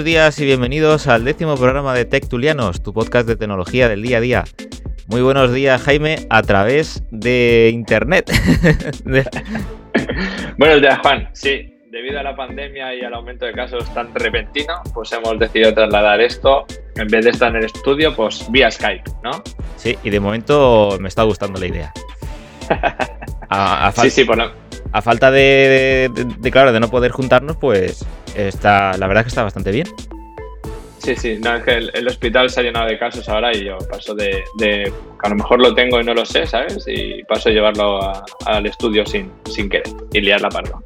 [0.00, 4.16] Buenos días y bienvenidos al décimo programa de Tectulianos, tu podcast de tecnología del día
[4.16, 4.44] a día.
[5.08, 8.32] Muy buenos días, Jaime, a través de internet.
[10.56, 11.28] Buenos días, Juan.
[11.34, 15.74] Sí, debido a la pandemia y al aumento de casos tan repentino, pues hemos decidido
[15.74, 16.64] trasladar esto,
[16.96, 19.42] en vez de estar en el estudio, pues vía Skype, ¿no?
[19.76, 21.92] sí, y de momento me está gustando la idea.
[23.50, 24.50] A, Sí, sí, por lo-
[24.92, 29.24] a falta de, de- de, claro, de no poder juntarnos, pues está, la verdad es
[29.26, 29.86] que está bastante bien.
[30.98, 31.38] sí, sí.
[31.42, 34.14] No, es que el, el hospital se ha llenado de casos ahora y yo paso
[34.14, 36.84] de, de- A lo mejor lo tengo y no lo sé, ¿sabes?
[36.86, 40.78] Y paso a llevarlo a- al estudio sin, sin querer y liar la parda.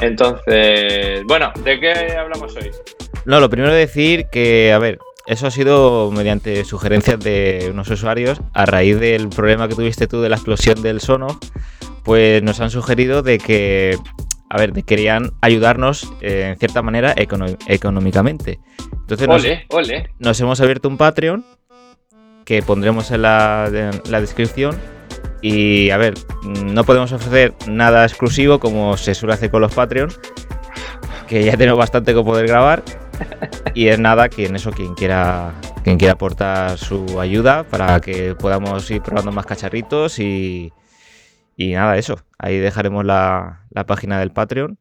[0.00, 2.70] Entonces, bueno, ¿de qué hablamos hoy?
[3.24, 8.40] No, lo primero decir que, a ver, eso ha sido mediante sugerencias de unos usuarios
[8.54, 11.36] a raíz del problema que tuviste tú de la explosión del Sonos,
[12.04, 13.96] pues nos han sugerido de que,
[14.50, 18.58] a ver, querían ayudarnos eh, en cierta manera económicamente.
[18.92, 20.10] Entonces nos, Ole, ole.
[20.18, 21.44] nos hemos abierto un Patreon
[22.44, 24.76] que pondremos en la, en la descripción.
[25.42, 26.14] Y a ver,
[26.64, 30.10] no podemos ofrecer nada exclusivo como se suele hacer con los Patreon,
[31.28, 32.82] que ya tenemos bastante con poder grabar.
[33.74, 35.52] Y es nada, quien eso, quien quiera,
[35.84, 40.72] quien quiera aportar su ayuda para que podamos ir probando más cacharritos y,
[41.58, 42.20] y nada, eso.
[42.38, 44.78] Ahí dejaremos la, la página del Patreon.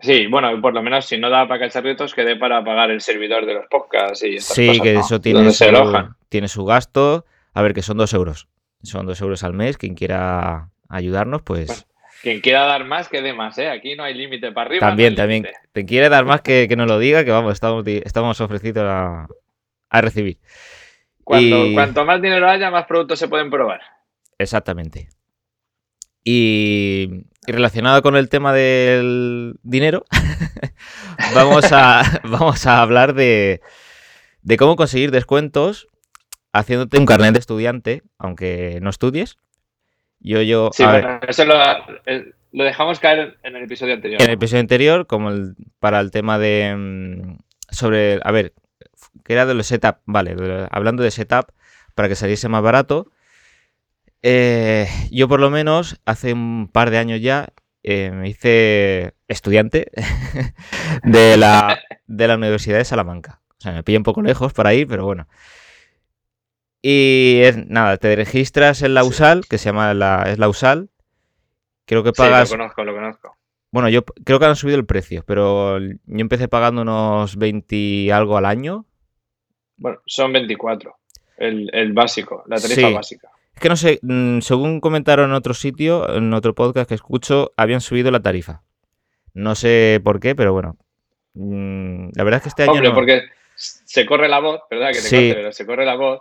[0.00, 3.00] Sí, bueno, por lo menos si no da para cacharritos, que dé para pagar el
[3.00, 5.00] servidor de los podcasts y estas Sí, cosas, que ¿no?
[5.00, 7.24] eso tiene se su, tiene su gasto.
[7.54, 8.48] A ver, que son dos euros.
[8.82, 9.78] Son dos euros al mes.
[9.78, 11.82] Quien quiera ayudarnos, pues Bueno,
[12.20, 13.70] Quien quiera dar más, que dé más, ¿eh?
[13.70, 14.86] Aquí no hay límite para arriba.
[14.88, 15.46] también, no también.
[15.72, 19.28] Te quiere dar más que, que nos lo diga, que vamos, estamos, estamos ofrecidos a,
[19.88, 20.38] a recibir.
[21.24, 23.80] Cuando, Y- Cuanto más dinero haya, más productos se pueden probar.
[24.38, 25.08] Exactamente.
[26.28, 30.04] Y, y relacionado con el tema del dinero,
[31.34, 33.60] vamos, a, vamos a hablar de,
[34.42, 35.86] de cómo conseguir descuentos
[36.52, 39.36] haciéndote un carnet de estudiante, aunque no estudies.
[40.18, 41.54] Yo, yo, Sí, a ver, bueno, eso lo,
[42.06, 44.20] eh, lo dejamos caer en el episodio anterior.
[44.20, 46.74] en el episodio anterior, como el- para el tema de.
[46.76, 47.36] mm,
[47.70, 48.18] sobre.
[48.24, 48.52] A ver,
[49.24, 49.98] que era de los setup.
[50.06, 51.52] Vale, de- hablando de setup,
[51.94, 53.12] para que saliese más barato.
[54.22, 57.48] Eh, yo, por lo menos, hace un par de años ya,
[57.82, 59.90] eh, me hice estudiante
[61.04, 63.40] de la, de la Universidad de Salamanca.
[63.58, 65.28] O sea, me pilla un poco lejos para ir, pero bueno.
[66.82, 69.08] Y es nada, te registras en la Sí.
[69.08, 70.90] USAL, que se llama la, es la USAL.
[71.86, 73.36] Creo que Sí, lo pagas conozco, lo conozco.
[73.72, 78.10] bueno, yo creo que han subido el precio, pero yo empecé pagando unos 20 y
[78.10, 78.86] algo al año.
[79.76, 80.96] Bueno, son 24.
[81.38, 82.94] El, el básico, la tarifa Sí.
[82.94, 83.28] básica.
[83.56, 87.52] Es que no sé, mm, según comentaron en otro sitio, en otro podcast que escucho,
[87.56, 88.62] habían subido la tarifa.
[89.32, 90.76] No sé por qué, pero bueno.
[91.34, 92.94] Mm, La verdad es que este año Hombre, no.
[92.94, 93.22] porque
[93.54, 94.88] se corre la voz, ¿verdad?
[94.88, 95.16] Que te Sí.
[95.16, 96.20] corte, pero se corre la voz.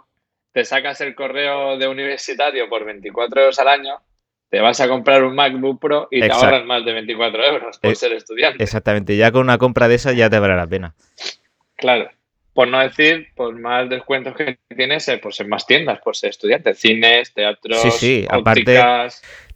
[0.53, 3.95] Te sacas el correo de universitario por 24 euros al año,
[4.49, 6.39] te vas a comprar un MacBook Pro y Exacto.
[6.39, 8.63] te ahorras más de 24 euros por Eh, ser estudiante.
[8.63, 10.95] Exactamente, ya con una compra de esas ya te vale la pena.
[11.75, 12.09] Claro.
[12.55, 16.29] Por no decir, por más descuentos que tienes, eh, pues en más tiendas, por ser
[16.29, 16.73] estudiante.
[16.73, 18.63] Cines, teatros, Sí, sí, aparte,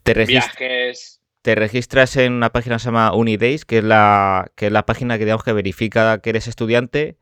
[0.03, 1.21] Te, viajes.
[1.41, 4.85] te registras en una página que se llama Unidays, que es la, que es la
[4.85, 7.15] página que digamos que verifica que eres estudiante,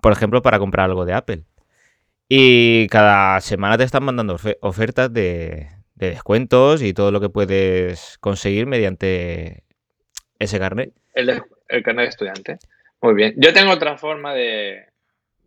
[0.00, 1.42] por ejemplo, para comprar algo de Apple.
[2.26, 7.28] Y cada semana te están mandando ofe- ofertas de, de descuentos y todo lo que
[7.28, 9.64] puedes conseguir mediante
[10.38, 10.94] ese carnet.
[11.12, 12.58] El, el carnet de estudiante.
[13.02, 13.34] Muy bien.
[13.36, 14.86] Yo tengo otra forma de,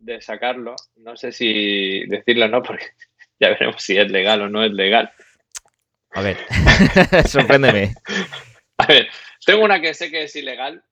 [0.05, 0.75] de sacarlo.
[0.97, 2.85] No sé si decirlo o no, porque
[3.39, 5.11] ya veremos si es legal o no es legal.
[6.11, 6.37] A ver,
[7.27, 7.93] sorpréndeme.
[8.77, 9.07] A ver,
[9.45, 10.83] tengo una que sé que es ilegal,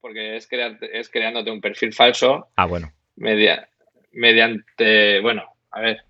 [0.00, 2.50] porque es, crearte, es creándote un perfil falso.
[2.56, 2.92] Ah, bueno.
[3.16, 3.66] Media,
[4.12, 6.02] mediante, bueno, a ver,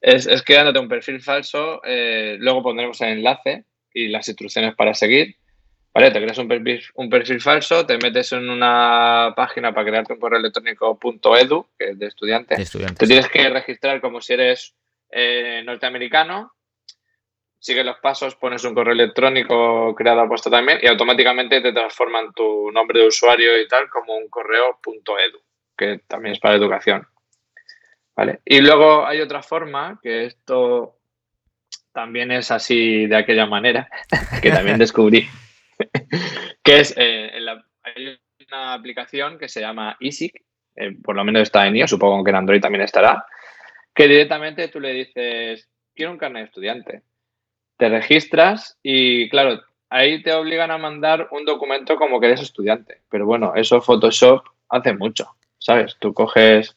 [0.00, 4.94] es, es creándote un perfil falso, eh, luego pondremos el enlace y las instrucciones para
[4.94, 5.36] seguir.
[5.94, 10.14] Vale, te creas un perfil, un perfil falso, te metes en una página para crearte
[10.14, 10.98] un correo electrónico
[11.38, 12.56] .edu, que es de estudiante.
[12.56, 12.98] De estudiantes.
[12.98, 14.74] Te tienes que registrar como si eres
[15.10, 16.52] eh, norteamericano,
[17.58, 22.70] sigues los pasos, pones un correo electrónico creado puesto también y automáticamente te transforman tu
[22.72, 25.40] nombre de usuario y tal como un correo .edu,
[25.76, 27.06] que también es para educación.
[28.16, 28.40] ¿Vale?
[28.44, 30.98] Y luego hay otra forma, que esto
[31.92, 33.88] también es así de aquella manera,
[34.42, 35.28] que también descubrí,
[36.62, 38.18] que es, eh, la- hay
[38.48, 40.42] una aplicación que se llama eSIC,
[40.76, 43.24] eh, por lo menos está en iOS, supongo que en Android también estará,
[43.94, 47.02] que directamente tú le dices, quiero un carnet de estudiante.
[47.76, 53.02] Te registras y, claro, ahí te obligan a mandar un documento como que eres estudiante.
[53.10, 55.96] Pero bueno, eso Photoshop hace mucho, ¿sabes?
[55.98, 56.76] Tú coges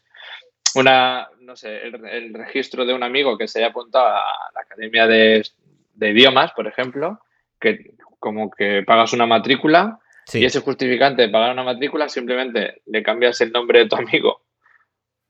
[0.76, 4.62] una, no sé, el, el registro de un amigo que se haya apuntado a la
[4.62, 5.46] Academia de,
[5.94, 7.20] de Idiomas, por ejemplo,
[7.60, 7.92] que
[8.26, 10.40] como que pagas una matrícula Sí.
[10.40, 14.42] y ese justificante de pagar una matrícula simplemente le cambias el nombre de tu amigo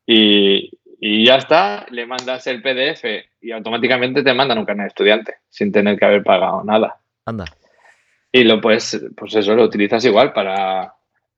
[0.05, 0.71] y,
[1.01, 3.03] y ya está, le mandas el PDF
[3.41, 7.01] y automáticamente te mandan un carnet de estudiante sin tener que haber pagado nada.
[7.25, 7.43] Anda.
[8.31, 10.93] Y lo puedes, pues eso lo utilizas igual para,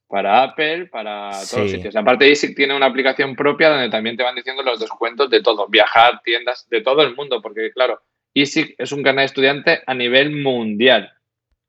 [0.07, 1.95] para Apple, para todos los sitios.
[1.95, 5.67] Aparte, eSIC tiene una aplicación propia donde también te van diciendo los descuentos de todo,
[5.67, 8.01] viajar, tiendas, de todo el mundo, porque claro,
[8.35, 11.11] eSIC es un de estudiante a nivel mundial.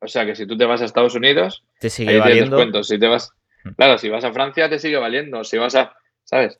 [0.00, 2.56] O sea que si tú te vas a Estados Unidos, Te sigue ahí valiendo.
[2.56, 2.88] descuentos.
[2.88, 3.30] Si te vas,
[3.64, 3.70] Mm.
[3.70, 5.42] claro, si vas a Francia te sigue valiendo.
[5.44, 5.92] Si vas a,
[6.24, 6.56] ¿sabes?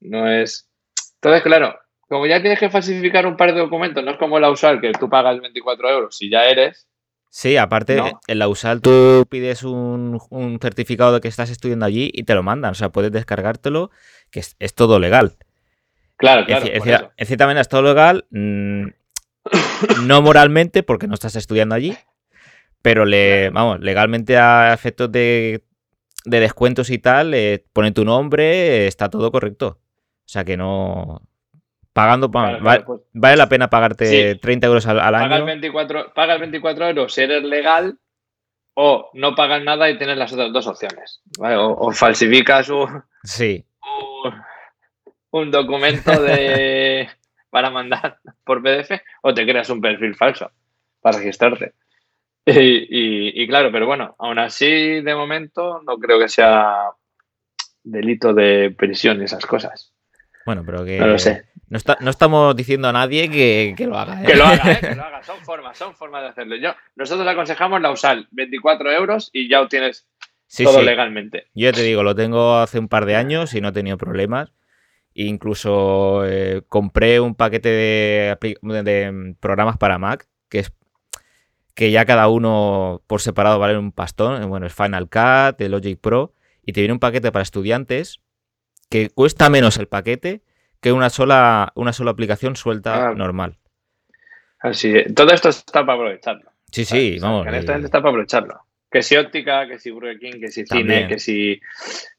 [0.00, 0.68] No es.
[1.14, 4.50] Entonces, claro, como ya tienes que falsificar un par de documentos, no es como la
[4.50, 6.88] usual que tú pagas 24 euros si ya eres.
[7.30, 8.20] Sí, aparte, No.
[8.26, 12.34] en la USAL tú pides un, un certificado de que estás estudiando allí y te
[12.34, 12.72] lo mandan.
[12.72, 13.90] O sea, puedes descargártelo,
[14.30, 15.36] que es, es todo legal.
[16.16, 16.66] Claro, claro.
[17.16, 18.86] en cierta manera es todo legal, mm,
[20.06, 21.96] no moralmente, porque no estás estudiando allí,
[22.82, 25.62] pero le, vamos, legalmente a efectos de,
[26.24, 29.78] de descuentos y tal, eh, pone tu nombre, eh, está todo correcto.
[30.24, 31.22] O sea que no...
[31.92, 34.38] Pagando, pa- Claro, va- claro, pues, vale la pena pagarte Sí.
[34.40, 35.44] 30 euros al, al pagas, año.
[35.44, 37.98] 24, pagas 24 euros si eres legal
[38.74, 41.20] o no pagas nada y tienes las otras dos opciones.
[41.38, 41.56] ¿vale?
[41.56, 43.66] O, o falsificas un, Sí,
[44.24, 44.42] un-
[45.32, 47.10] un documento de,
[47.50, 50.50] para mandar por PDF o te creas un perfil falso
[51.02, 51.74] para registrarte.
[52.44, 56.86] Y, y- y claro, pero bueno, aún así de momento no creo que sea
[57.84, 59.92] delito de prisión y esas cosas.
[60.44, 60.98] bueno, pero que...
[60.98, 61.44] No lo sé.
[61.68, 64.22] No, está- no estamos diciendo a nadie que, que lo haga.
[64.22, 64.26] ¿eh?
[64.26, 64.78] Que lo haga, ¿eh?
[64.80, 65.22] que lo haga.
[65.22, 66.56] Son formas, son formas de hacerlo.
[66.56, 70.06] Yo, nosotros aconsejamos la USAL, 24 euros y ya obtienes
[70.48, 70.84] Sí, todo sí.
[70.84, 71.46] legalmente.
[71.54, 74.52] Yo te digo, lo tengo hace un par de años y no he tenido problemas.
[75.14, 78.36] Incluso eh, compré un paquete de-
[78.82, 80.72] de programas para Mac, que es
[81.82, 84.48] que ya cada uno por separado vale un pastón.
[84.48, 86.32] Bueno, es Final Cut, el Logic Pro,
[86.64, 88.20] y te viene un paquete para estudiantes
[88.88, 90.42] que cuesta menos el paquete
[90.80, 93.14] que una sola, una sola aplicación suelta Ah.
[93.16, 93.58] normal.
[94.60, 96.52] Así, todo esto está para aprovecharlo.
[96.70, 97.46] Sí, sí, O sea, vamos.
[97.46, 98.60] eh, honestamente está para aprovecharlo.
[98.88, 100.98] Que si óptica, que si Burger King, que si También.
[101.00, 101.60] cine, que si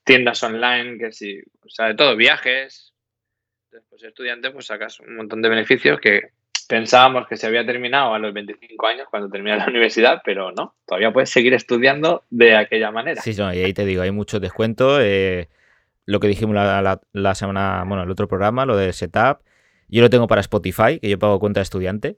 [0.04, 2.94] tiendas online, que si, o sea, de todo, viajes.
[3.72, 6.22] Después estudiante, pues sacas un montón de beneficios que
[6.74, 10.74] pensábamos que se había terminado a los 25 años cuando terminas la universidad, pero no,
[10.88, 13.22] todavía puedes seguir estudiando de aquella manera.
[13.22, 15.00] Sí, no, y ahí te digo, hay muchos descuentos.
[15.04, 15.50] eh,
[16.08, 19.42] lo que dijimos la, la- la semana, bueno, el otro programa, lo del setup.
[19.88, 22.18] Yo lo tengo para Spotify, que yo pago cuenta de estudiante.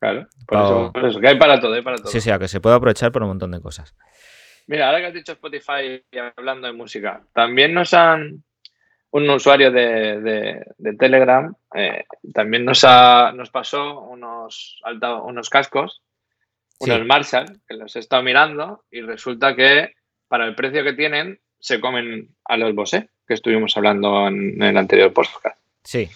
[0.00, 2.08] Claro, por, Pago- eso, por eso, que hay para todo, hay para todo.
[2.10, 3.94] Sí, sí, a que se puede aprovechar por un montón de cosas.
[4.66, 8.42] Mira, ahora que has dicho Spotify y hablando de música, también nos han.
[9.12, 15.48] Un usuario de, de- de Telegram eh, también nos, ha, nos pasó unos, alta- unos
[15.50, 16.02] cascos,
[16.82, 16.90] Sí.
[16.90, 19.94] unos Marshall, que los he estado mirando y resulta que
[20.28, 24.76] para el precio que tienen se comen a los Bose, que estuvimos hablando en, el
[24.76, 25.58] anterior podcast.
[25.84, 26.08] Sí,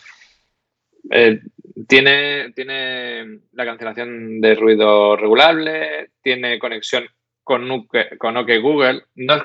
[1.10, 1.40] Eh,
[1.86, 7.04] tiene, tiene la cancelación de ruido regulable, tiene conexión
[7.44, 9.04] con, OK Google.
[9.14, 9.36] No,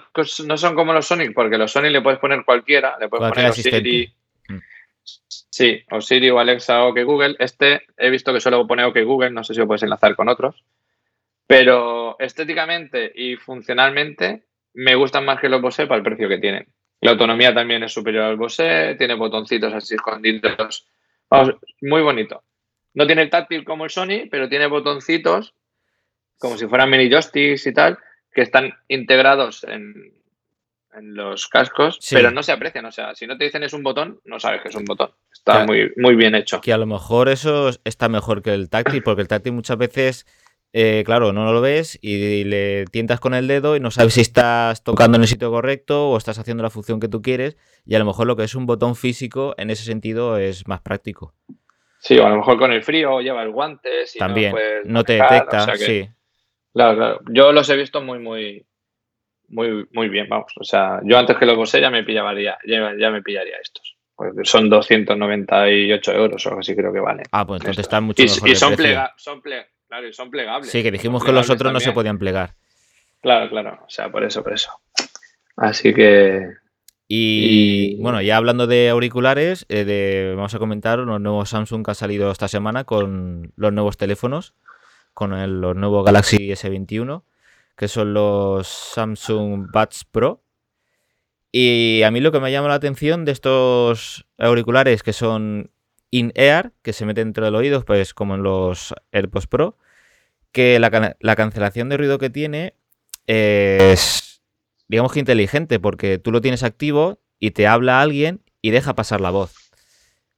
[0.46, 3.54] no son como los Sonic, porque los Sonic le puedes poner cualquiera, le puedes poner
[3.54, 3.70] Siri.
[3.70, 4.14] asistente.
[4.48, 4.60] Mm.
[5.04, 7.36] Sí, o Siri o Alexa o que Google.
[7.40, 10.30] Este he visto que solo pone OK Google, no sé si lo puedes enlazar con
[10.30, 10.64] otros.
[11.46, 16.68] Pero estéticamente y funcionalmente me gustan más que los Bose para el precio que tienen.
[17.02, 20.88] La autonomía también es superior al Bose, tiene botoncitos así escondidos.
[21.30, 22.44] Vamos, muy bonito.
[22.94, 25.54] No tiene el táctil como el Sony, pero tiene botoncitos
[26.40, 28.00] como si fueran mini joysticks y tal,
[28.34, 29.94] que están integrados en,
[30.96, 32.16] en los cascos, Sí.
[32.16, 32.86] pero no se aprecian.
[32.86, 35.12] O sea, si no te dicen es un botón, no sabes que es un botón.
[35.32, 35.68] Está Claro.
[35.68, 36.62] muy, muy bien hecho.
[36.62, 40.26] Que a lo mejor eso está mejor que el táctil, porque el táctil muchas veces,
[40.74, 44.22] eh, claro, no lo ves y le tientas con el dedo y no sabes si
[44.22, 47.58] estás tocando en el sitio correcto o estás haciendo la función que tú quieres.
[47.86, 50.82] Y a lo mejor lo que es un botón físico en ese sentido es más
[50.82, 51.34] práctico.
[52.02, 54.06] Sí, o a lo mejor con el frío lleva el guante.
[54.06, 54.54] si También,
[54.86, 56.10] no, te detecta, o sea que- sí.
[56.80, 57.20] Claro, claro.
[57.30, 58.66] Yo los he visto muy, muy,
[59.50, 60.54] muy, muy bien, vamos.
[60.58, 63.98] O sea, yo antes que los Bose ya me pillaría, ya, ya me pillaría estos.
[64.16, 67.26] Porque son 298 euros o así creo que valen.
[67.34, 68.84] Ah, pues entonces están mucho y, mejor y son, precio.
[68.86, 70.70] plega, son, ple- claro, y son plegables.
[70.72, 72.56] Sí, que dijimos que los otros no se podían plegar.
[73.22, 73.80] Claro, claro.
[73.86, 74.72] O sea, por eso, por eso.
[75.58, 76.48] Así que
[77.10, 81.84] Y, Y- bueno, ya hablando de auriculares, eh, de- vamos a comentar los nuevos Samsung
[81.84, 84.54] que ha salido esta semana con los nuevos teléfonos,
[85.20, 87.26] con el- los nuevos Galaxy S21,
[87.76, 90.42] que son los Samsung Buds Pro.
[91.52, 95.72] Y a mí lo que me llama la atención de estos auriculares que son
[96.10, 99.78] in-ear, que se meten dentro del oído, pues como en los AirPods Pro,
[100.54, 102.76] que la, la cancelación de ruido que tiene
[103.28, 104.42] es,
[104.88, 109.20] digamos que inteligente, porque tú lo tienes activo y te habla alguien y deja pasar
[109.20, 109.54] la voz.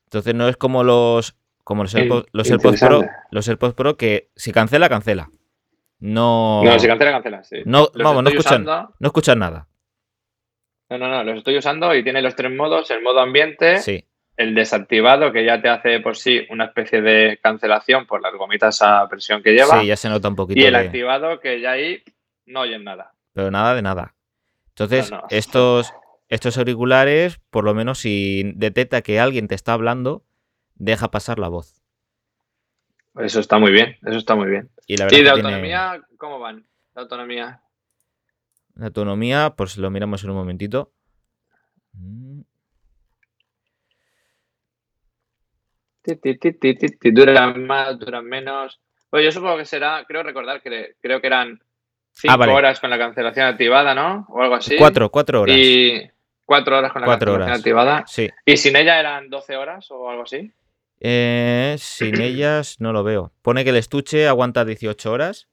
[0.05, 3.01] Entonces no es como los, como los, AirPods, los AirPods Pro,
[3.31, 5.29] los AirPods Pro que si cancela, cancela.
[5.99, 7.57] No, No, si cancela, cancela, sí.
[7.65, 9.67] no, Los vamos, no escuchan, usando- no escuchan nada.
[10.89, 14.03] No, no, no, los estoy usando y tiene los tres modos, el modo ambiente, Sí,
[14.35, 18.81] el desactivado, que ya te hace por sí una especie de cancelación por las gomitas
[18.81, 20.59] a presión que lleva, sí, ya se nota un poquito.
[20.59, 22.01] y el de- activado, que ya ahí
[22.45, 23.13] no oyen nada.
[23.33, 24.15] pero nada de nada.
[24.69, 25.23] Entonces, No, no.
[25.29, 25.93] estos,
[26.27, 30.25] estos auriculares, por lo menos si detecta que alguien te está hablando,
[30.83, 31.81] deja pasar la voz.
[33.19, 34.69] Eso está muy bien, eso está muy bien.
[34.87, 36.65] Y la verdad ¿Y de tiene- autonomía cómo van?
[36.95, 37.61] De autonomía.
[38.75, 40.91] La autonomía, pues lo miramos en un momentito.
[41.93, 42.41] Mm,
[47.13, 48.79] Duran más, duran menos.
[49.09, 51.61] Pues yo supongo que será, creo recordar que creo que eran
[52.13, 52.53] cinco Ah, vale.
[52.53, 54.25] horas con la cancelación activada, ¿no?
[54.29, 54.77] O algo así.
[54.77, 55.55] Cuatro, cuatro horas.
[55.57, 56.09] Y
[56.45, 57.59] cuatro horas con la Cuatro cancelación horas.
[57.59, 58.03] activada.
[58.07, 58.29] Sí.
[58.45, 60.51] ¿Y sin ella eran 12 horas o algo así?
[61.03, 63.33] Eh, sin ellas no lo veo.
[63.41, 65.49] Pone que el estuche aguanta 18 horas,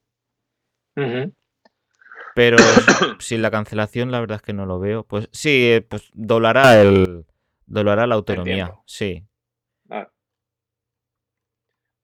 [2.34, 2.58] pero
[3.18, 5.04] sin la cancelación la verdad es que no lo veo.
[5.04, 7.24] Pues sí, eh, pues doblará el
[7.66, 8.74] doblará la autonomía.
[8.84, 9.24] Sí.
[9.88, 10.08] Ah.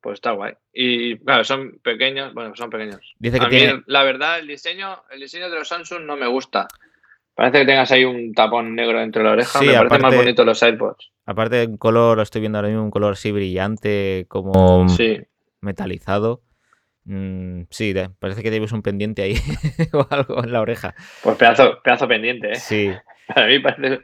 [0.01, 0.55] Pues está guay.
[0.73, 3.15] Y claro, son pequeños, bueno, son pequeños.
[3.19, 6.17] Dice que A mí, tiene la verdad, el diseño, el diseño de los Samsung no
[6.17, 6.67] me gusta.
[7.35, 9.59] Parece que tengas ahí un tapón negro dentro de la oreja.
[9.59, 11.11] Sí, me parece más aparte- bonito los AirPods.
[11.27, 15.21] Aparte un color, estoy viendo ahora mismo un color así brillante como Sí.
[15.61, 16.43] metalizado.
[17.05, 19.35] Mm, sí, de- parece que lleves un pendiente ahí
[19.93, 20.95] o algo en la oreja.
[21.23, 22.57] Pues pedazo, pedazo pendiente, ¿eh?
[22.57, 22.91] Sí.
[23.35, 24.01] Para mí parece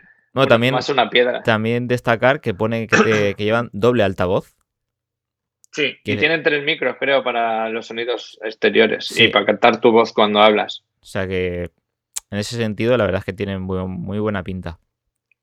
[0.48, 1.42] también, más una piedra.
[1.42, 4.54] también destacar que pone que, te- que llevan doble altavoz.
[5.72, 9.24] Sí, que- y tienen tres micros, creo, para los sonidos exteriores Sí.
[9.24, 10.84] y para captar tu voz cuando hablas.
[11.00, 11.70] O sea que
[12.30, 14.78] en ese sentido la verdad es que tienen muy, muy buena pinta.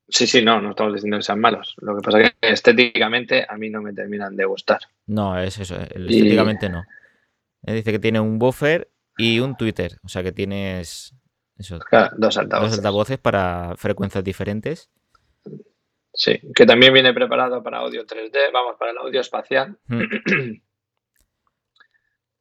[0.10, 1.76] Sí, sí, no, no estamos diciendo que sean malos.
[1.82, 4.80] Lo que pasa es que estéticamente a mí no me terminan de gustar.
[5.08, 6.84] No, es eso, el- Y- estéticamente no.
[7.62, 9.98] Dice que tiene un buffer y un Twitter.
[10.04, 11.14] O sea que tienes
[11.58, 12.72] eso, Claro, dos altavoces.
[12.72, 14.90] dos altavoces para frecuencias diferentes.
[16.14, 19.78] Sí, que también viene preparado para audio 3D, vamos, para el audio espacial.
[19.88, 20.02] Mm.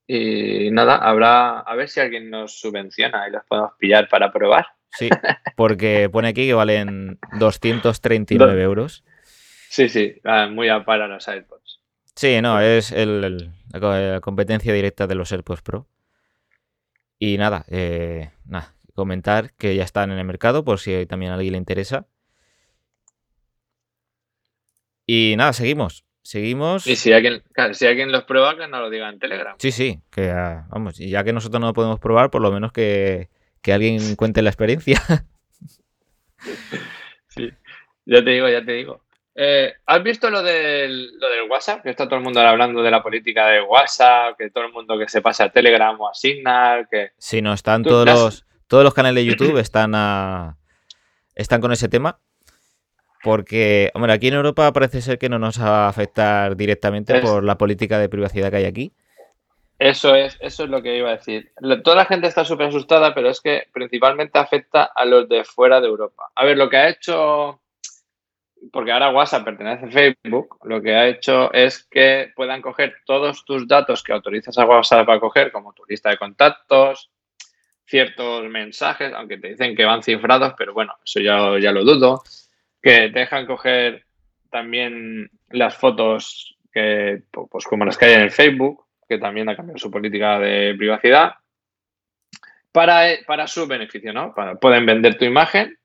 [0.09, 4.67] Y nada, habrá, a ver si alguien nos subvenciona y los podemos pillar para probar.
[4.99, 5.09] Sí,
[5.57, 9.05] porque pone aquí que valen 239 euros.
[9.69, 11.81] Sí, sí, ah, muy a para los AirPods.
[12.15, 15.87] Sí, no, es el- el- la co- la competencia directa de los AirPods Pro.
[17.19, 21.35] Y nada, eh, nada, comentar que ya están en el mercado por si también a
[21.35, 22.07] alguien le interesa.
[25.07, 26.05] Y nada, seguimos.
[26.23, 26.87] Seguimos.
[26.88, 29.55] Y si alguien, si alguien los prueba, que nos lo diga en Telegram.
[29.59, 32.50] Sí, sí, que ah, vamos, y ya que nosotros no lo podemos probar, por lo
[32.50, 33.29] menos que,
[33.67, 35.03] que alguien cuente la experiencia.
[37.29, 37.51] Sí,
[38.07, 39.03] ya te digo, ya te digo.
[39.35, 41.83] Eh, ¿Has visto lo del, lo del WhatsApp?
[41.83, 44.97] Que está todo el mundo hablando de la política de WhatsApp, que todo el mundo
[44.99, 47.11] que se pase a Telegram o a Signal, que...
[47.19, 50.57] Sí, no, están todos los, todos los canales de YouTube están a,
[51.35, 52.21] están con ese tema.
[53.23, 57.23] Porque, hombre, aquí en Europa parece ser que no nos va a afectar directamente Es-
[57.23, 58.93] por la política de privacidad que hay aquí.
[59.78, 61.52] Eso es, eso es lo que iba a decir.
[61.85, 65.80] Toda la gente está súper asustada, pero es que principalmente afecta a los de fuera
[65.80, 66.30] de Europa.
[66.35, 67.61] A ver, lo que ha hecho,
[68.73, 73.45] porque ahora WhatsApp pertenece a Facebook, lo que ha hecho es que puedan coger todos
[73.45, 77.11] tus datos que autorizas a WhatsApp a coger, como tu lista de contactos,
[77.85, 82.23] ciertos mensajes, aunque te dicen que van cifrados, pero bueno, eso ya, ya lo dudo,
[82.83, 84.06] que dejan coger
[84.50, 89.57] también las fotos que, pues como las que hay en el Facebook, que también ha
[89.57, 91.35] cambiado su política de privacidad,
[92.73, 94.35] para, para su beneficio, ¿no?
[94.35, 95.79] Para- pueden vender tu imagen,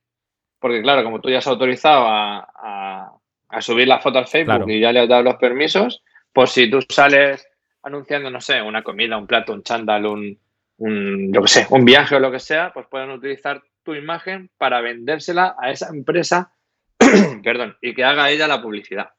[0.59, 3.11] porque claro, como tú ya has autorizado a, a-
[3.49, 4.69] a subir la foto al Facebook Claro.
[4.69, 7.45] y ya le has dado los permisos, pues si tú sales
[7.83, 10.39] anunciando, no sé, una comida, un plato, un chándal, un,
[10.77, 14.49] un, yo qué sé, un viaje o lo que sea, pues pueden utilizar tu imagen
[14.57, 16.53] para vendérsela a esa empresa,
[17.43, 19.09] perdón, y que haga ella la publicidad.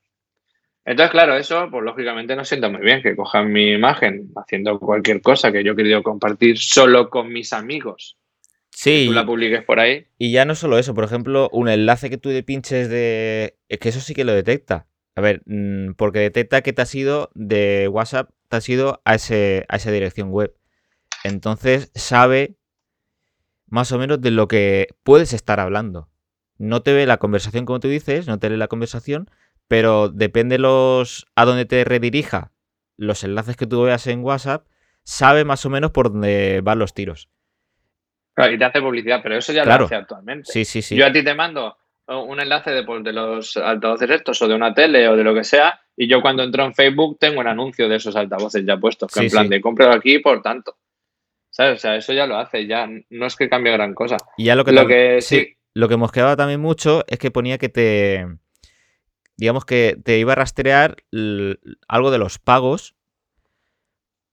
[0.84, 5.20] Entonces, claro, eso, pues lógicamente no sienta muy bien que cojan mi imagen haciendo cualquier
[5.22, 8.18] cosa que yo he querido compartir solo con mis amigos.
[8.70, 10.06] Sí, Tú la publiques por ahí.
[10.18, 13.56] y ya no solo eso, por ejemplo, un enlace que tú le pinches de...
[13.68, 14.86] Es que eso sí que lo detecta.
[15.14, 19.14] A ver, mm, porque detecta que te has ido de WhatsApp, te has ido a,
[19.14, 20.54] ese, a esa dirección web.
[21.22, 22.56] Entonces sabe
[23.68, 26.08] más o menos de lo que puedes estar hablando.
[26.58, 29.30] No te ve la conversación como tú dices, no te lee la conversación,
[29.69, 32.52] pero depende los a dónde te redirija
[32.97, 34.66] los enlaces que tú veas en WhatsApp,
[35.02, 37.28] sabe más o menos por dónde van los tiros.
[38.35, 39.81] Claro, y te hace publicidad, pero eso ya Claro.
[39.81, 40.50] lo hace actualmente.
[40.52, 40.97] Sí, sí, sí.
[40.97, 41.76] Yo a ti te mando
[42.09, 45.25] uh, un enlace de, pues, de los altavoces estos o de una tele o de
[45.25, 48.64] lo que sea, y yo cuando entro en Facebook tengo un anuncio de esos altavoces
[48.64, 49.50] ya puestos, que Sí, en plan sí.
[49.50, 50.76] de cómpralo aquí por tanto.
[51.50, 51.75] ¿Sabes?
[51.76, 54.16] O sea, eso ya lo hace, ya no es que cambie gran cosa.
[54.38, 57.31] Y ya lo que, Lo que sí, sí- lo que mosqueaba también mucho es que
[57.31, 58.26] ponía que te.
[59.36, 60.96] Digamos que te iba a rastrear
[61.88, 62.94] algo de los pagos.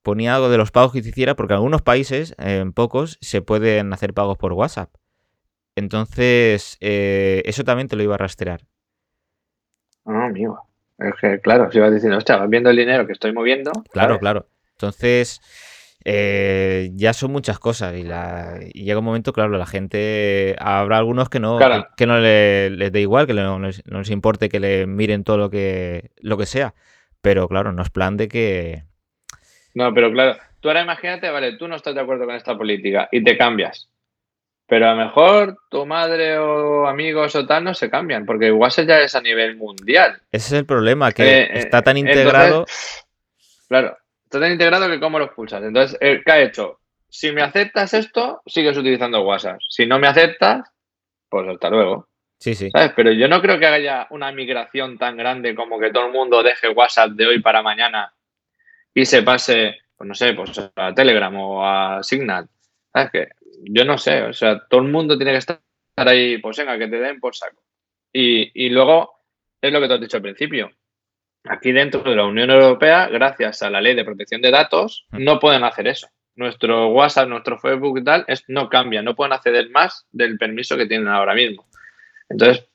[0.02, 3.42] Ponía algo de los pagos que te hiciera, porque en algunos países, en pocos, se
[3.42, 4.94] pueden hacer pagos por WhatsApp.
[5.76, 8.62] Entonces, eh, eso también te lo iba a rastrear.
[10.06, 10.68] Ah, amigo.
[10.98, 13.72] Es que, claro, si vas diciendo, hostia, vas viendo el dinero que estoy moviendo.
[13.92, 14.20] Claro, ¿sabes?
[14.20, 14.48] claro.
[14.72, 15.42] Entonces,
[16.06, 20.98] eh, ya son muchas cosas y, la, y llega un momento, claro, la gente, habrá
[20.98, 21.84] algunos que no, Claro.
[21.84, 24.88] que, que no le- les dé igual, que no les, no les importe que le
[24.88, 26.74] miren todo lo que, lo que sea.
[27.22, 28.84] Pero claro, no es plan de que...
[29.76, 33.10] No, pero claro, tú ahora imagínate, vale, tú no estás de acuerdo con esta política
[33.12, 33.90] y te cambias.
[34.68, 38.88] Pero a lo mejor tu madre o amigos o tal no se cambian, porque WhatsApp
[38.88, 40.22] ya es a nivel mundial.
[40.32, 42.66] Ese es el problema, que Eh, eh, está tan entonces, integrado...
[43.68, 43.98] Claro,
[44.30, 45.64] está tan integrado que cómo lo expulsas.
[45.64, 46.80] Entonces, eh, ¿qué ha hecho?
[47.10, 49.60] Si me aceptas esto, sigues utilizando WhatsApp.
[49.68, 50.70] Si no me aceptas,
[51.28, 52.08] pues hasta luego.
[52.38, 52.70] Sí, sí.
[52.70, 52.94] ¿Sabes?
[52.96, 56.44] Pero yo no creo que haya una migración tan grande como que todo el mundo
[56.44, 58.14] deje WhatsApp de hoy para mañana
[58.94, 62.48] y se pase, pues no sé, pues a Telegram o a Signal.
[62.94, 63.28] ¿Sabes qué?
[63.64, 65.60] Yo no sé, o sea, todo el mundo tiene que estar
[65.96, 67.64] ahí, pues venga, que te den por saco.
[68.14, 69.12] Y, y luego,
[69.60, 70.72] es lo que te has dicho al principio.
[71.46, 75.40] Aquí dentro de la Unión Europea, gracias a la ley de protección de datos, no
[75.40, 76.08] pueden hacer eso.
[76.36, 80.78] Nuestro WhatsApp, nuestro Facebook y tal, es, no cambia, no pueden acceder más del permiso
[80.78, 81.66] que tienen ahora mismo.
[82.30, 82.66] Entonces,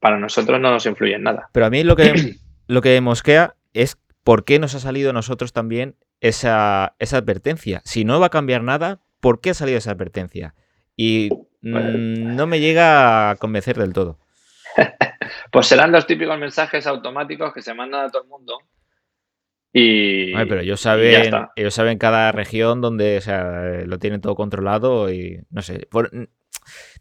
[0.00, 1.48] para nosotros no nos influye en nada.
[1.52, 2.34] Pero a mí lo que,
[2.66, 7.82] lo que mosquea es por qué nos ha salido a nosotros también esa, esa advertencia.
[7.84, 10.54] Si no va a cambiar nada, ¿por qué ha salido esa advertencia?
[10.96, 11.30] Y
[11.62, 14.18] mm, no me llega a convencer del todo.
[15.50, 18.58] Pues serán los típicos mensajes automáticos que se mandan a todo el mundo.
[19.72, 20.34] Y.
[20.34, 25.12] Ay, pero ellos saben, ellos saben cada región donde o sea, lo tienen todo controlado
[25.12, 25.86] y no sé.
[25.90, 26.10] por-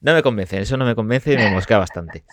[0.01, 2.23] no me convence, eso no me convence y me mosquea bastante.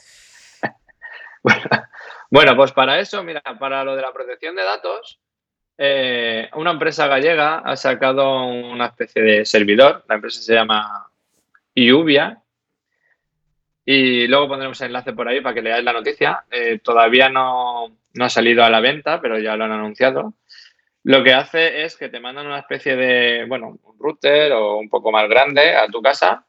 [2.30, 5.20] Bueno, pues para eso, mira, para lo de la protección de datos,
[5.76, 10.02] eh, una empresa gallega ha sacado una especie de servidor.
[10.08, 11.10] La empresa se llama
[11.74, 12.41] Iuvia.
[13.84, 16.44] Y luego pondremos el enlace por ahí para que leáis la noticia.
[16.50, 20.34] Eh, todavía no, no ha salido a la venta, pero ya lo han anunciado.
[21.04, 24.88] Lo que hace es que te mandan una especie de, bueno, un router o un
[24.88, 26.46] poco más grande a tu casa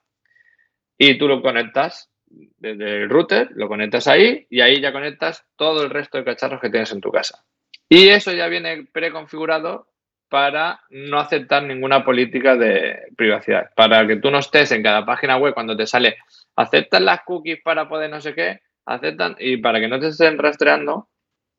[0.97, 5.83] y tú lo conectas desde el router, lo conectas ahí y ahí ya conectas todo
[5.83, 7.43] el resto de cacharros que tienes en tu casa.
[7.89, 9.87] Y eso ya viene preconfigurado
[10.33, 13.69] para no aceptar ninguna política de privacidad.
[13.75, 16.17] Para que tú no estés en cada página web cuando te sale
[16.55, 20.39] aceptan las cookies para poder no sé qué, aceptan y para que no te estén
[20.39, 21.07] rastreando,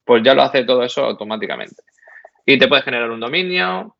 [0.04, 1.84] pues ya lo hace todo eso automáticamente.
[2.44, 3.94] Y te puedes generar un dominio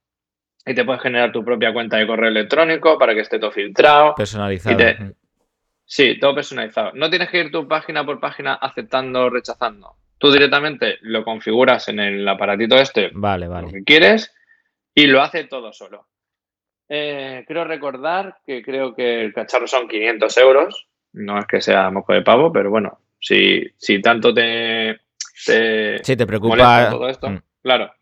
[0.66, 4.16] y te puedes generar tu propia cuenta de correo electrónico para que esté todo filtrado.
[4.16, 4.76] Personalizado.
[4.76, 5.14] Te-.
[5.84, 6.90] Sí, todo personalizado.
[6.94, 9.92] No tienes que ir tu página por página aceptando o rechazando.
[10.18, 13.72] Tú directamente lo configuras en el aparatito este, Vale, lo vale.
[13.72, 14.34] que quieres,
[14.94, 16.06] y lo hace todo solo.
[16.88, 20.86] Eh, creo recordar que creo que el cacharro son 500 euros.
[21.14, 25.00] No es que sea moco de pavo, pero bueno, si, si tanto te,
[25.46, 26.90] te Sí, te preocupa.
[26.90, 27.42] todo esto, Mm.
[27.62, 27.92] claro.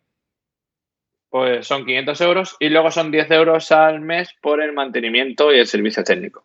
[1.29, 5.59] Pues son 500 euros y luego son 10 euros al mes por el mantenimiento y
[5.61, 6.45] el servicio técnico.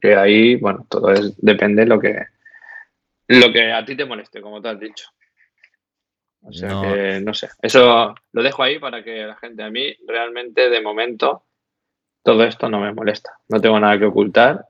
[0.00, 2.18] Que ahí, bueno, todo es, depende lo que,
[3.28, 5.06] lo que a ti te moleste, como te has dicho.
[6.44, 6.82] O sea No.
[6.82, 7.48] que, no sé.
[7.62, 11.44] Eso lo dejo ahí para que la gente, a mí, realmente, de momento,
[12.22, 13.32] todo esto no me molesta.
[13.48, 14.64] No tengo nada que ocultar.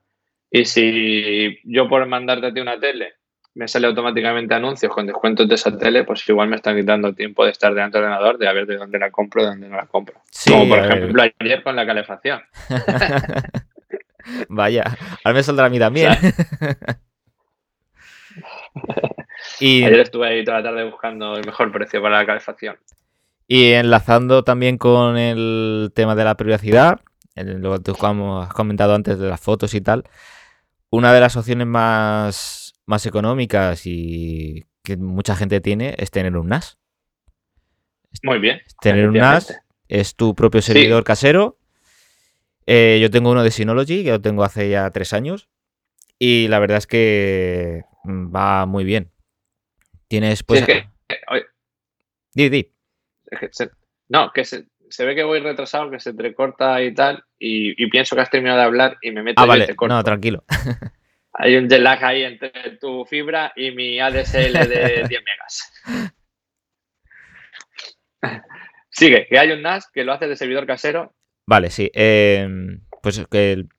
[0.51, 3.13] Y si yo por mandarte a ti una tele
[3.55, 7.45] me sale automáticamente anuncios con descuentos de esa tele, pues igual me están quitando tiempo
[7.45, 9.75] de estar delante del ordenador, de a ver de dónde la compro, de dónde no
[9.77, 10.19] la compro.
[10.31, 10.91] Sí, Como por ver.
[10.91, 12.41] ejemplo ayer con la calefacción.
[14.49, 14.83] Vaya,
[15.23, 16.13] ahora me saldrá a mí también.
[19.59, 22.77] y, Ayer estuve ahí toda la tarde buscando el mejor precio para la calefacción.
[23.47, 27.01] y enlazando también con el tema de la privacidad,
[27.35, 30.03] lo que tú has comentado antes de las fotos y tal,
[30.89, 36.49] una de las opciones más, más económicas y que mucha gente tiene es tener un
[36.49, 36.77] NAS.
[38.23, 38.61] Muy bien.
[38.81, 39.55] Tener un NAS
[39.87, 40.73] es tu propio Sí.
[40.73, 41.57] servidor casero.
[42.65, 45.49] Eh, yo tengo uno de Synology, que lo tengo hace ya tres años.
[46.19, 49.09] Y la verdad es que mm, va muy bien.
[50.13, 50.61] Tienes, Sí, pues.
[50.61, 50.87] es que,
[51.31, 51.45] oye,
[52.35, 52.71] Di, di.
[53.31, 53.71] es que se-
[54.09, 57.83] no, que se, se ve que voy retrasado, que se te corta y tal, y,
[57.83, 59.65] y pienso que has terminado de hablar y me meto Ah, y vale.
[59.65, 59.95] te corto.
[59.95, 60.43] No, tranquilo.
[61.33, 65.73] Hay un jet lag ahí entre tu fibra y mi ADSL de 10 megas.
[68.91, 71.15] Sigue, que hay un NAS que lo hace de servidor casero.
[71.47, 71.89] Vale, sí.
[71.95, 73.69] em, pues que el-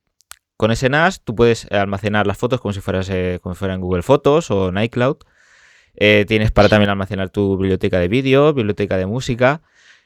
[0.56, 3.74] con ese NAS tú puedes almacenar las fotos como si fueras eh, como si fuera
[3.74, 5.18] en Google Fotos o en iCloud.
[5.96, 9.62] Eh, tienes para también almacenar tu biblioteca de vídeo, biblioteca de música.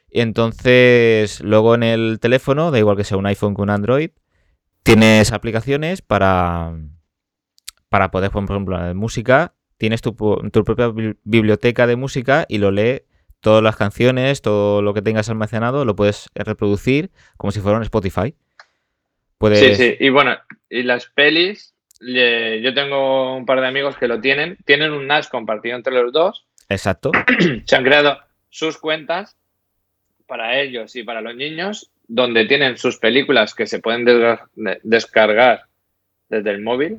[0.09, 4.11] Y entonces, luego en el teléfono, da igual que sea un iPhone que un Android,
[4.83, 6.73] tienes aplicaciones para,
[7.89, 9.53] para poder, por ejemplo, música.
[9.77, 10.11] Tienes tu,
[10.51, 13.03] tu propia bibli- biblioteca de música y lo lee
[13.39, 17.83] todas las canciones, todo lo que tengas almacenado, lo puedes reproducir como si fuera un
[17.83, 18.35] Spotify.
[19.37, 19.59] Puedes...
[19.59, 19.95] Sí, sí.
[19.99, 20.35] Y bueno,
[20.69, 24.57] y las pelis, yo tengo un par de amigos que lo tienen.
[24.65, 26.45] Tienen un NAS compartido entre los dos.
[26.69, 27.11] Exacto.
[27.65, 29.37] Se han creado sus cuentas
[30.27, 34.05] para ellos y para los niños, donde tienen sus películas que se pueden
[34.83, 35.63] descargar
[36.29, 36.97] desde el móvil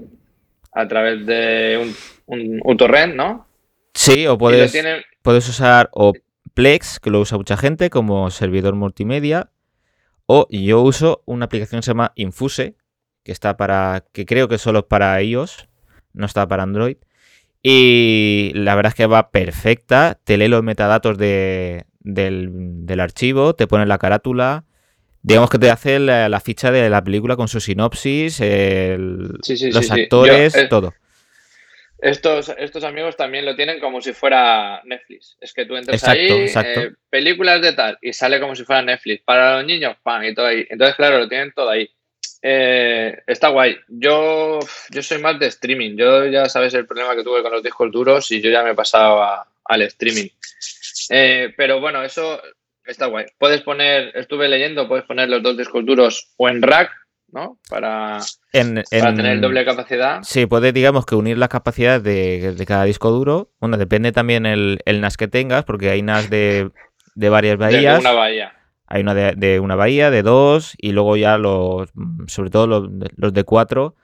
[0.72, 1.94] a través de un,
[2.26, 3.46] un uTorrent, ¿no?
[3.94, 6.12] Sí, o puedes, tienen, puedes usar o
[6.54, 9.50] Plex, que lo usa mucha gente, como servidor multimedia.
[10.26, 12.76] O yo uso una aplicación que se llama Infuse,
[13.24, 14.04] que está para.
[14.12, 15.68] que creo que solo es para iOS,
[16.12, 16.96] no está para Android.
[17.62, 20.18] Y la verdad es que va perfecta.
[20.24, 22.48] Te lee los metadatos de- del,
[22.87, 24.64] del archivo, te pone la carátula.
[25.22, 29.56] Digamos que te hace la, la ficha de la película con su sinopsis, el- Sí,
[29.59, 30.94] sí, los sí, actores, Yo, eh, todo.
[32.02, 35.37] Estos, estos amigos también lo tienen como si fuera Netflix.
[35.38, 36.80] Es que tú entras Exacto, ahí, exacto.
[36.80, 39.22] eh, películas de tal, y sale como si fuera Netflix.
[39.22, 40.66] Para los niños, pan, y todo ahí.
[40.70, 41.90] Entonces, claro, lo tienen todo ahí.
[42.42, 43.76] Eh, está guay.
[43.88, 44.59] Yo,
[44.90, 45.96] yo soy más de streaming.
[45.96, 48.70] Yo ya sabes el problema que tuve con los discos duros y yo ya me
[48.70, 50.29] he pasado a- al streaming.
[51.11, 52.40] Eh, pero bueno, eso
[52.85, 53.26] está guay.
[53.38, 56.90] Puedes poner, estuve leyendo, puedes poner los dos discos duros o en rack,
[57.33, 57.59] ¿no?
[57.68, 58.18] Para,
[58.53, 60.20] En, para en- tener doble capacidad.
[60.22, 63.53] Sí, puede, digamos, que unir las capacidades de, de cada disco duro.
[63.61, 66.70] Bueno, depende también el, el NAS que tengas, porque hay NAS de,
[67.14, 68.00] de varias bahías.
[68.00, 68.55] una bahía.
[68.90, 71.90] Hay una de, de una bahía, de dos, y luego ya los,
[72.26, 73.94] sobre todo los, de- los de cuatro,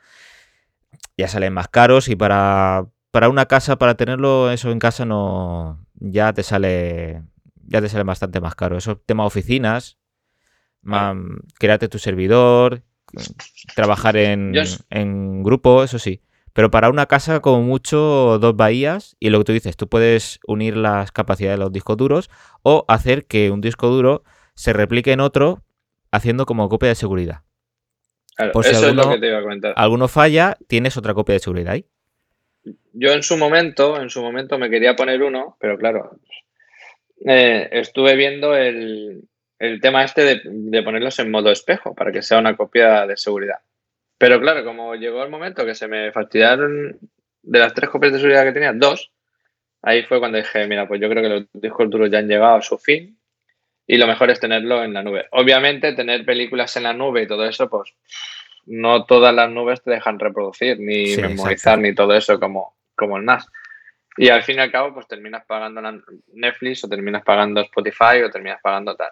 [1.17, 2.09] ya salen más caros.
[2.09, 7.23] Y para, para una casa, para tenerlo eso en casa, no ya te sale
[7.69, 8.77] ya te sale bastante más caro.
[8.77, 9.99] Eso tema oficinas,
[11.59, 12.83] créate tu servidor,
[13.75, 14.55] trabajar en,
[14.91, 16.23] en grupo, eso sí.
[16.53, 19.17] Pero para una casa, como mucho, dos bahías.
[19.19, 22.31] Y lo que tú dices, tú puedes unir las capacidades de los discos duros
[22.63, 24.23] o hacer que un disco duro
[24.57, 25.63] se replique en otro
[26.11, 27.43] haciendo como copia de seguridad.
[28.35, 29.75] Claro, Por si eso es lo que te iba a comentar.
[29.77, 31.87] Alguno falla, tienes otra copia de seguridad ahí.
[32.93, 36.19] Yo en su momento, en su momento me quería poner uno, pero claro,
[37.25, 42.23] eh, estuve viendo el, el tema este de, de ponerlos en modo espejo para que
[42.23, 43.59] sea una copia de seguridad.
[44.19, 46.99] Pero claro, como llegó el momento que se me fastidiaron
[47.43, 49.13] de las tres copias de seguridad que tenía, dos,
[49.83, 52.57] ahí fue cuando dije, mira, pues yo creo que los discos duros ya han llegado
[52.57, 53.16] a su fin
[53.87, 55.27] y lo mejor es tenerlo en la nube.
[55.31, 57.95] Obviamente, tener películas en la nube y todo eso, pues
[58.67, 63.17] no todas las nubes te dejan reproducir, ni Sí, memorizar, ni todo eso como, como
[63.17, 63.47] el NAS.
[64.17, 65.81] Y al fin y al cabo, pues terminas pagando
[66.33, 69.11] Netflix o terminas pagando Spotify o terminas pagando tal.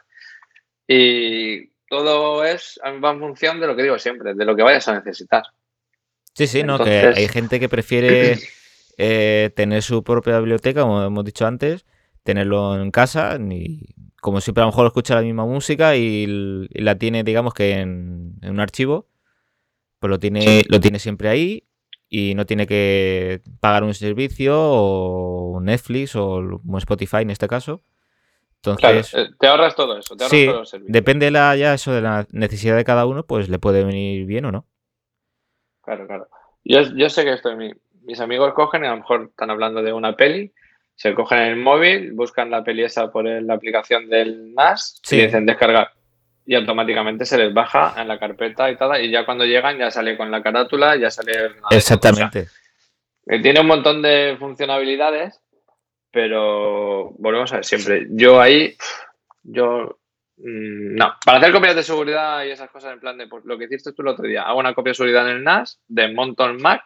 [0.88, 4.88] Y todo es va en función de lo que digo siempre, de lo que vayas
[4.88, 5.44] a necesitar.
[6.34, 8.38] Sí, sí, no, que hay gente que prefiere
[8.98, 11.84] eh, tener su propia biblioteca, como hemos dicho antes,
[12.24, 13.87] tenerlo en casa, y
[14.24, 16.26] como siempre a lo mejor escucha la misma música y,
[16.70, 19.06] la tiene, digamos que en, en un archivo,
[19.98, 21.64] pues lo tiene, lo tiene siempre ahí
[22.08, 27.48] y no tiene que pagar un servicio o un Netflix o un Spotify en este
[27.48, 27.82] caso.
[28.62, 30.94] Entonces, eh, te ahorras todo eso, te ahorras sí, todos los servicios.
[30.94, 34.24] depende de la, ya eso de la necesidad de cada uno, pues le puede venir
[34.24, 34.66] bien o no.
[35.82, 36.28] Claro, claro.
[36.64, 39.82] Yo, yo sé que esto, mi- mis amigos cogen y a lo mejor están hablando
[39.82, 40.54] de una peli,
[40.96, 45.16] se cogen el móvil, buscan la peli esa por la aplicación del NAS Sí.
[45.16, 45.90] y dicen descargar.
[46.46, 49.90] Y automáticamente se les baja en la carpeta y tal, y ya cuando llegan ya
[49.90, 51.33] sale con la carátula, ya sale...
[51.70, 52.40] Exactamente.
[52.40, 52.50] O sea,
[53.26, 55.40] que tiene un montón de funcionalidades,
[56.11, 58.07] pero volvemos a ver siempre.
[58.11, 58.76] Yo ahí,
[59.42, 59.98] yo
[60.37, 61.14] mm, no.
[61.24, 63.92] Para hacer copias de seguridad y esas cosas en plan de pues, lo que hiciste
[63.92, 66.83] tú el otro día, hago una copia de seguridad en el NAS, desmonto el Mac,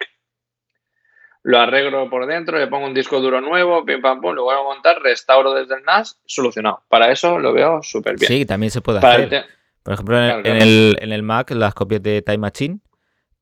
[1.43, 4.63] lo arreglo por dentro, le pongo un disco duro nuevo, pim pam pum, lo vuelvo
[4.71, 6.83] a montar, restauro desde el NAS, solucionado.
[6.89, 8.29] Para eso lo veo súper bien.
[8.29, 9.45] Sí, también se puede Para hacer.
[9.83, 10.63] Por ejemplo, en, Claro, en claro.
[10.65, 12.81] el, en el Mac, las copias de Time Machine,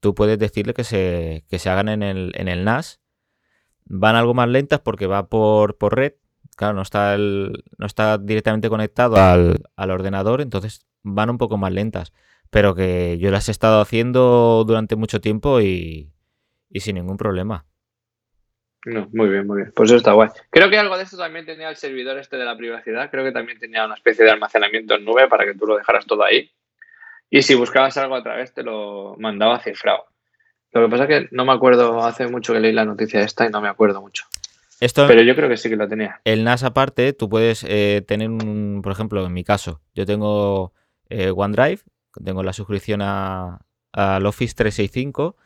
[0.00, 3.00] tú puedes decirle que se, que se hagan en el, en el NAS.
[3.86, 6.14] Van algo más lentas porque va por, por red.
[6.56, 11.56] Claro, no está, el- no está directamente conectado al, al ordenador, entonces van un poco
[11.56, 12.12] más lentas.
[12.50, 16.12] Pero que yo las he estado haciendo durante mucho tiempo y,
[16.70, 17.64] y sin ningún problema.
[18.86, 19.72] No, muy bien, muy bien.
[19.74, 20.28] Pues eso está guay.
[20.48, 23.10] Creo que algo de esto también tenía el servidor este de la privacidad.
[23.10, 26.06] Creo que también tenía una especie de almacenamiento en nube para que tú lo dejaras
[26.06, 26.48] todo ahí.
[27.28, 30.04] Y si buscabas algo a través te lo mandaba cifrado.
[30.70, 33.44] Lo que pasa es que no me acuerdo, hace mucho que leí la noticia esta
[33.44, 34.24] y no me acuerdo mucho.
[34.78, 36.20] Esto, Pero yo creo que sí que lo tenía.
[36.22, 40.74] El NAS aparte, tú puedes eh, tener un, por ejemplo, en mi caso, yo tengo
[41.08, 41.80] eh, OneDrive,
[42.24, 43.58] tengo la suscripción a,
[43.92, 45.36] al Office 365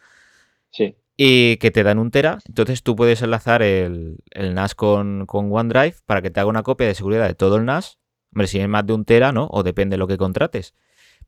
[0.71, 0.95] Sí.
[1.23, 5.53] Y que te dan un tera, entonces tú puedes enlazar el, el NAS con, con
[5.53, 7.99] OneDrive para que te haga una copia de seguridad de todo el NAS.
[8.33, 9.47] Hombre, si es más de un tera, ¿no?
[9.51, 10.75] O depende de lo que contrates.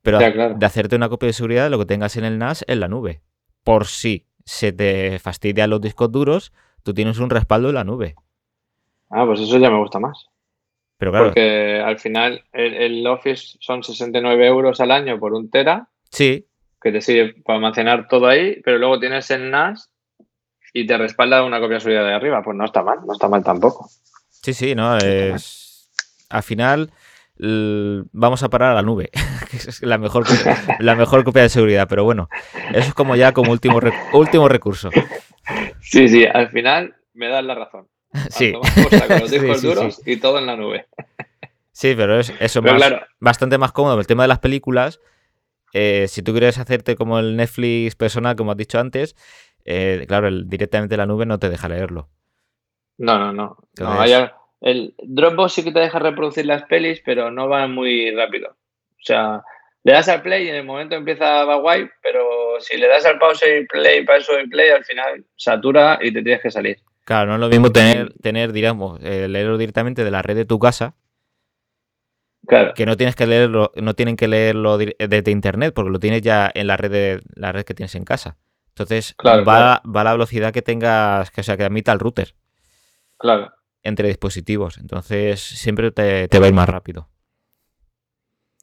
[0.01, 0.55] Pero Ya, claro.
[0.57, 2.89] de hacerte una copia de seguridad de lo que tengas en el NAS en la
[2.89, 3.21] nube.
[3.65, 8.15] Por si se te fastidian los discos duros, tú tienes un respaldo en la nube.
[9.11, 10.27] Ah, pues eso ya me gusta más.
[10.97, 15.51] Pero claro, Porque al final el, el Office son 69 euros al año por un
[15.51, 16.47] tera, sí,
[16.83, 19.91] que te sirve para almacenar todo ahí, pero luego tienes el NAS
[20.73, 22.43] y te respalda una copia de seguridad de arriba.
[22.43, 23.89] Pues no está mal, no está mal tampoco.
[24.31, 25.91] Sí, sí, no, es...
[26.31, 26.91] Al final
[28.13, 29.11] vamos a parar a la nube,
[29.51, 32.29] que es la mejor, copia- la mejor copia de seguridad, pero bueno,
[32.71, 34.91] eso es como ya como último, rec- último recurso.
[35.81, 37.89] Sí, sí, al final me das la razón.
[38.31, 38.53] Sí.
[38.53, 40.13] los Sí, discos sí, duros sí.
[40.13, 40.87] y todo en la nube.
[41.73, 43.07] Sí, pero es, eso es Pero más- claro.
[43.21, 43.99] bastante más cómodo.
[43.99, 45.01] El tema de las películas,
[45.73, 49.17] eh, si tú quieres hacerte como el Netflix personal, como has dicho antes,
[49.65, 52.09] eh, claro, el- directamente la nube no te deja leerlo.
[52.99, 53.57] No, no, no.
[53.79, 54.31] no Entonces- hay-
[54.61, 58.51] el Dropbox sí que te deja reproducir las pelis, pero no va muy rápido.
[58.51, 59.43] O sea,
[59.83, 62.23] le das al play y en el momento empieza va guay, pero
[62.61, 66.23] si le das al pause y play, pausa y play, al final satura y te
[66.23, 66.79] tienes que salir.
[67.05, 70.45] Claro, no es lo mismo tener, tener digamos, eh, leerlo directamente de la red de
[70.45, 70.95] tu casa,
[72.53, 76.21] Claro, que no tienes que leerlo, no tienen que leerlo desde internet, porque lo tienes
[76.21, 78.37] ya en la red de la red que tienes en casa.
[78.69, 81.99] Entonces Claro, va, va a la velocidad que tengas, que o sea, que admita el
[81.99, 82.35] router
[83.17, 83.55] claro.
[83.83, 84.77] entre dispositivos.
[84.77, 87.09] Entonces siempre te, te va a ir más rápido.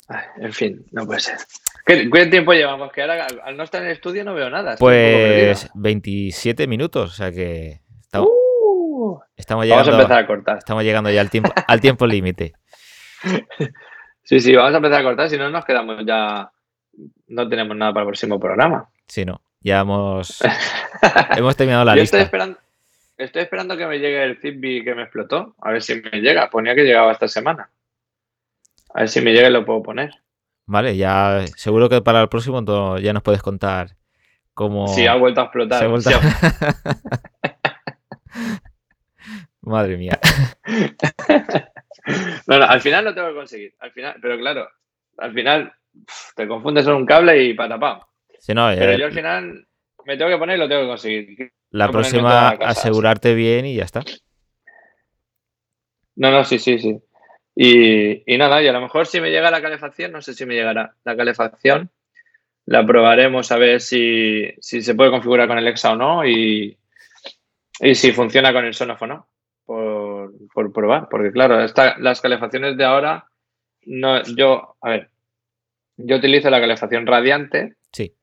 [0.07, 1.37] Ay, en fin, no puede ser.
[1.83, 2.91] ¿Qué, qué tiempo llevamos?
[2.91, 4.75] Que ahora al, no estar en el estudio no veo nada.
[4.77, 8.29] Pues 27 minutos, o sea que estamos,
[9.01, 10.57] Uh, estamos vamos a llegando, empezar a cortar.
[10.59, 12.53] estamos llegando ya al tiempo, al tiempo límite.
[14.23, 16.49] Sí, sí, vamos a empezar a cortar, si no nos quedamos ya.
[17.27, 18.87] No tenemos nada para el próximo programa.
[19.07, 20.39] Si no, ya hemos,
[21.37, 22.25] hemos terminado la Yo estoy lista.
[22.25, 22.59] esperando,
[23.17, 25.55] estoy esperando que me llegue el Fitbit que me explotó.
[25.61, 26.49] A ver si me llega.
[26.49, 27.69] Ponía que llegaba esta semana.
[28.93, 30.11] A ver si me llega y lo puedo poner.
[30.65, 33.95] Vale, ya seguro que para el próximo ya nos puedes contar
[34.53, 35.79] cómo Si ha vuelto a explotar.
[35.79, 36.17] se ha vuelto- Sí,
[39.61, 40.19] Madre mía.
[42.49, 43.75] No, no, al final lo tengo que conseguir.
[43.79, 44.67] Al final, pero claro,
[45.19, 45.71] al final
[46.35, 47.99] te confundes en un cable y patapam.
[48.39, 49.67] Si no, Pero eh, yo al final
[50.03, 51.51] me tengo que poner y lo tengo que conseguir.
[51.69, 52.71] la próxima casa.
[52.71, 54.03] asegurarte bien y ya está.
[56.15, 56.99] No, no, sí, sí, sí.
[57.55, 60.47] Y, y nada, y a lo mejor si me llega la calefacción, no sé si
[60.47, 61.91] me llegará la calefacción,
[62.65, 66.75] la probaremos a ver si, si se puede configurar con el Exa o no y,
[67.79, 69.27] y si funciona con el Sonoff o no.
[70.53, 73.25] Por, por probar, porque claro, esta, las calefacciones de ahora,
[73.85, 75.09] no, yo, a ver,
[75.97, 77.75] yo utilizo la calefacción radiante.
[77.91, 78.13] Sí.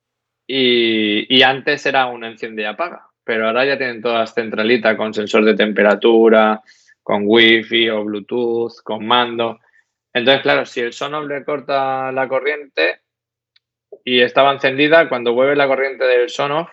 [0.46, 5.12] Y, y antes era un enciende y apaga, pero ahora ya tienen todas centralitas con
[5.12, 6.62] sensor de temperatura,
[7.02, 9.58] con wifi o bluetooth, con mando.
[10.12, 13.00] Entonces, claro, si el Sonoff le corta la corriente
[14.04, 16.70] y estaba encendida, cuando vuelve la corriente del Sonoff,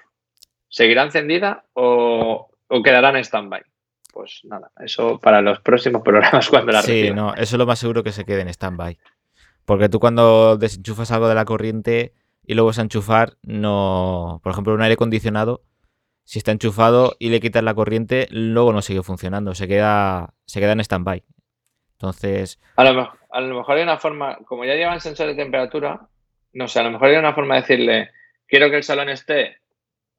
[0.69, 3.63] ¿seguirá encendida o, o quedará en stand-by?
[4.13, 7.15] Pues nada, eso para los próximos programas cuando la Sí, reciba.
[7.15, 8.97] no, eso es lo más seguro que se quede en stand-by.
[9.65, 12.13] Porque tú cuando desenchufas algo de la corriente
[12.45, 14.39] y luego vas a enchufar, no.
[14.43, 15.63] Por ejemplo, un aire acondicionado,
[16.25, 20.59] si está enchufado y le quitas la corriente, luego no sigue funcionando, se queda, se
[20.59, 21.23] queda en stand-by.
[21.93, 25.35] Entonces, A lo, mejor, a lo mejor hay una forma, como ya llevan sensor de
[25.35, 26.07] temperatura,
[26.51, 28.11] no sé, a lo mejor hay una forma de decirle,
[28.47, 29.57] quiero que el salón esté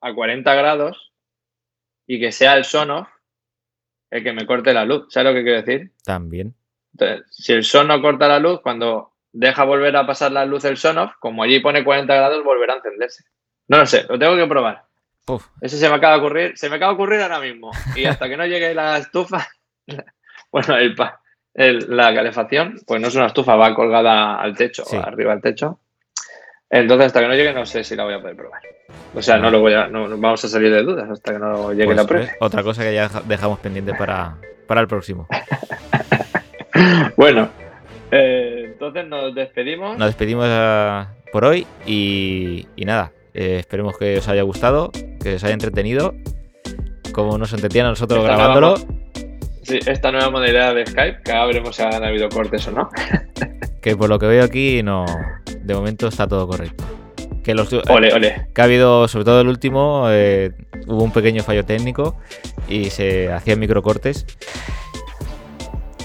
[0.01, 1.13] a 40 grados
[2.07, 3.09] y que sea el Sonoff
[4.15, 5.07] el que me corte la luz.
[5.11, 5.91] ¿Sabes lo que quiero decir?
[6.05, 6.55] también.
[6.93, 10.77] Entonces, si el Sonoff corta la luz, cuando deja volver a pasar la luz el
[10.77, 13.25] Sonoff, como allí pone 40 grados, volverá a encenderse.
[13.67, 14.85] No lo sé, lo tengo que probar.
[15.27, 17.71] Uf, Eso se me acaba de ocurrir, se me acaba de ocurrir ahora mismo.
[17.97, 19.45] Y hasta que no llegue la estufa,
[20.53, 20.77] bueno,
[21.55, 24.97] el, la calefacción, pues no es una estufa, va colgada al techo, Sí.
[24.97, 25.81] arriba al techo.
[26.77, 28.61] Entonces, hasta que no llegue, no sé si la voy a poder probar.
[29.15, 31.39] O sea, no lo voy a, no, no vamos a salir de dudas hasta que
[31.39, 32.27] no llegue pues, la prueba.
[32.41, 35.29] otra cosa que ya deja- dejamos pendiente para, para el próximo.
[37.17, 37.49] Bueno,
[38.11, 39.97] eh, entonces nos despedimos.
[39.97, 44.91] Nos despedimos eh, por hoy y, y nada, eh, esperemos que os haya gustado,
[45.23, 46.15] que os haya entretenido,
[47.13, 47.53] como nos
[47.87, 48.75] a nosotros Esta grabándolo.
[48.77, 48.95] nueva
[49.63, 52.91] Sí, esta nueva modalidad de Skype, que ahora veremos si han habido cortes o no.
[53.81, 55.07] Que por lo que veo aquí, no.
[55.65, 56.85] De momento está todo correcto.
[57.43, 58.47] Que, los, Ole, ole.
[58.55, 60.53] que ha habido, sobre todo el último, eh,
[60.87, 62.17] hubo un pequeño fallo técnico
[62.69, 64.25] y se hacían microcortes.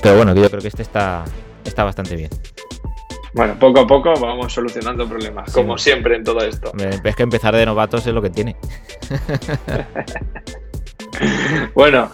[0.02, 1.24] Pero bueno, yo creo que este está,
[1.64, 2.30] está bastante bien.
[3.34, 5.54] Bueno, poco a poco vamos solucionando problemas, Sí.
[5.54, 6.72] como siempre en todo esto.
[7.04, 8.56] Es que empezar de novatos es lo que tiene.
[11.74, 12.10] Bueno,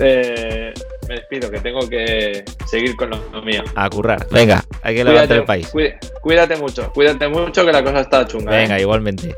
[0.00, 0.72] eh,
[1.12, 3.62] me despido, que tengo que seguir con lo, mío.
[3.74, 4.26] A currar.
[4.30, 5.68] Venga, hay que levantar el país.
[5.68, 8.50] cuí- cuídate mucho, cuídate mucho, que la cosa está chunga.
[8.52, 8.82] Venga, ¿eh?
[8.82, 9.34] igualmente.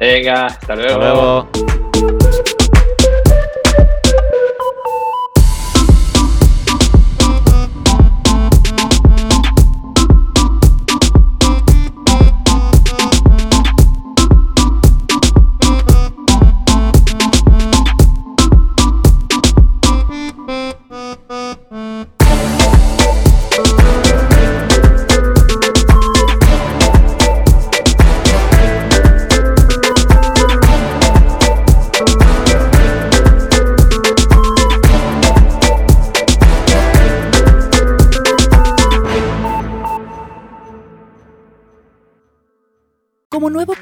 [0.00, 1.48] Venga, hasta luego.
[1.52, 2.42] Hasta luego.